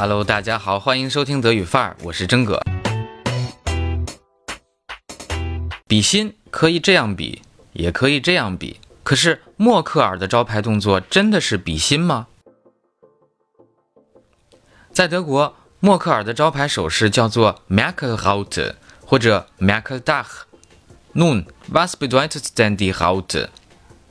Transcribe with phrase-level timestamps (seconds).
[0.00, 2.62] Hello，大家好，欢迎收听德语范儿，我是真哥。
[5.88, 12.28] 比心可以这样比，也可以这样比，可是默克尔的招牌动作真的是比心吗？
[14.92, 20.42] 在德国，默克尔的招牌手势叫做 Mackelhaut 或者 Mackeldach。
[21.14, 22.92] Nun，was bedeutet denn die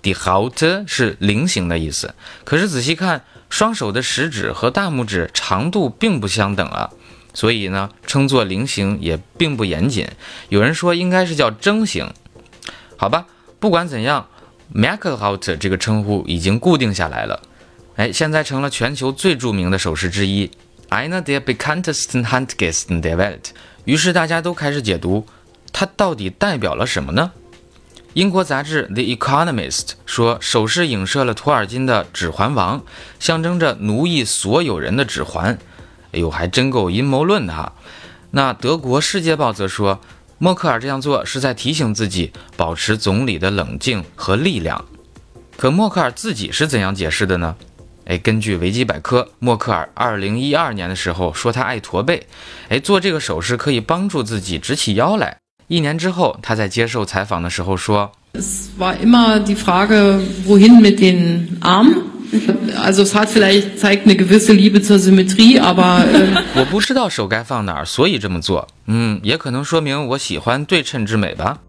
[0.07, 2.13] die h a u t 是菱形的意思，
[2.45, 6.89] 可是仔细看，双手的食指和大拇指长度并不相等啊。
[7.33, 10.07] 所以呢，称作菱形也并不严谨。
[10.49, 12.11] 有人说应该是叫筝形，
[12.95, 13.25] 好吧。
[13.59, 14.27] 不管怎样
[14.73, 17.41] m a c k e l h o u t 这个称呼已经固定下来了。
[17.95, 20.49] 哎，现在成了全球最著名的手势之一。
[20.89, 23.49] Einer der bekanntesten Handgesten der Welt。
[23.85, 25.25] 于是大家都开始解读，
[25.73, 27.31] 它到底代表了什么呢？
[28.17, 32.79] 英国杂志 The Economist 说，手势影射了托尔金的《指环王》，
[33.19, 35.59] 象征着奴役所有人的指环。
[36.13, 37.73] 哎呦，还真够阴谋论的哈！
[38.31, 40.01] 那德国《世界报》则说，
[40.39, 44.83] 默克尔这样做是在提醒自己保持总理的冷静和力量。
[45.55, 47.55] 可默克尔自己是怎样解释的呢？
[48.05, 52.25] 哎，根据维基百科，默克尔2012年的时候说他爱驼背，
[52.69, 55.37] 哎，做这个手势可以帮助自己直起腰来。
[55.67, 58.11] 一年之后，他在接受采访的时候说。
[62.75, 66.05] Also es hat vielleicht zeigt eine gewisse Liebe zur Symmetrie, aber
[66.55, 68.67] 我不知道手该放哪儿，所以这么做。
[68.85, 71.59] 嗯，也可能说明我喜欢对称之美吧。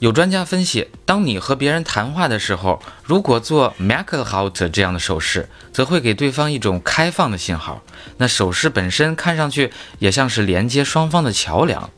[0.00, 7.80] 有专家分析，当你和别人谈话的时候，如果做 m a c k e l h o u t 这样的手势，则会给对方一种开放的信号。
[8.18, 11.88] 那手势本身看上去也像是连接双方的桥梁。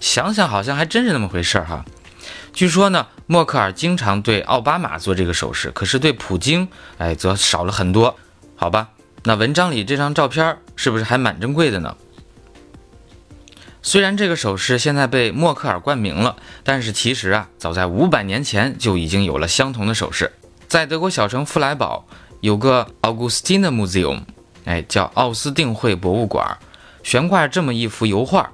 [0.00, 1.84] 想想好像还真是那么回事儿哈。
[2.52, 6.68] 据说呢，默克尔经常对奥巴马做这个手势，可是对普京，
[6.98, 8.16] 哎，则少了很多。
[8.56, 8.88] 好吧，
[9.24, 11.96] 那文章里这张照片是不是还蛮珍贵的呢？
[13.82, 20.32] 虽然这个手势现在被默克尔冠名了，但是其实啊，早在五百年前就已经有了相同的手势。
[20.66, 22.06] 在德国小城弗莱堡
[22.40, 24.22] 有个 Augustine Museum，
[24.64, 26.58] 哎，叫奥斯定会博物馆，
[27.02, 28.50] 悬挂这么一幅油画。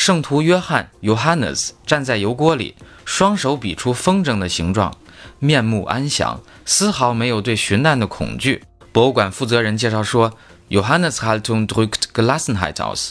[0.00, 2.74] 圣徒约翰 （Johannes） 站在油锅里，
[3.04, 4.96] 双手比出风筝的形状，
[5.38, 8.64] 面目安详，丝毫没有对寻难的恐惧。
[8.92, 10.32] 博物馆负责人介绍说
[10.70, 13.10] ：“Johannes Haltung drückt Gelassenheit aus。”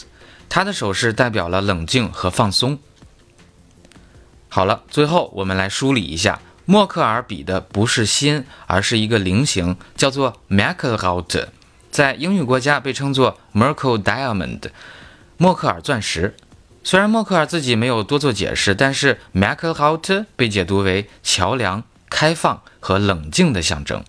[0.50, 2.80] 他的手势代表了冷静和放松。
[4.48, 11.46] 好了，最后我们来梳理一下，默克尔比的不是心，而是一个菱形，叫做 m a c k e l h a u t
[11.92, 14.62] 在英语国家被称作 Merkel Diamond，
[15.36, 16.34] 默克尔钻石。
[16.82, 24.02] 虽然默克尔自己没有多做解释，但是 m a c k e l h a u t 被解读为桥梁、开放和冷静的象征。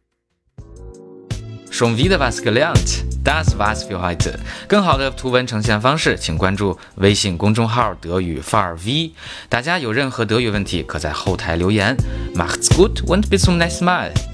[1.69, 4.35] Schon wieder was gelernt, das was für heute。
[4.67, 9.11] 更好的图文呈现方式，请关注微信公众号德语范儿 V。
[9.49, 11.95] 大家有任何德语问题，可在后台留言。
[12.35, 14.30] Macht's gut und bis zum nächsten Mal。